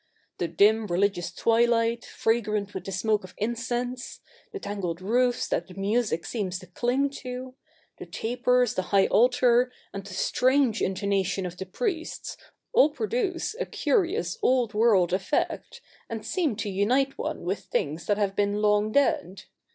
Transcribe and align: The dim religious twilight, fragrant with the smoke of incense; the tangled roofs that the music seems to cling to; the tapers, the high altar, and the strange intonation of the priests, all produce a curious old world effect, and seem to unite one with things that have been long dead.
The 0.39 0.47
dim 0.47 0.87
religious 0.87 1.31
twilight, 1.31 2.03
fragrant 2.05 2.73
with 2.73 2.85
the 2.85 2.91
smoke 2.91 3.23
of 3.23 3.35
incense; 3.37 4.19
the 4.51 4.59
tangled 4.59 4.99
roofs 4.99 5.47
that 5.49 5.67
the 5.67 5.75
music 5.75 6.25
seems 6.25 6.57
to 6.57 6.65
cling 6.65 7.11
to; 7.21 7.53
the 7.99 8.07
tapers, 8.07 8.73
the 8.73 8.81
high 8.89 9.05
altar, 9.05 9.71
and 9.93 10.03
the 10.03 10.15
strange 10.15 10.81
intonation 10.81 11.45
of 11.45 11.55
the 11.55 11.67
priests, 11.67 12.35
all 12.73 12.89
produce 12.89 13.55
a 13.59 13.67
curious 13.67 14.39
old 14.41 14.73
world 14.73 15.13
effect, 15.13 15.81
and 16.09 16.25
seem 16.25 16.55
to 16.55 16.69
unite 16.71 17.15
one 17.19 17.43
with 17.43 17.65
things 17.65 18.07
that 18.07 18.17
have 18.17 18.35
been 18.35 18.59
long 18.59 18.91
dead. 18.91 19.43